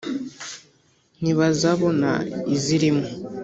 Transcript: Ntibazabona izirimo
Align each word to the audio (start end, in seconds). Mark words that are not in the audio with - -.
Ntibazabona 1.21 2.11
izirimo 2.55 3.05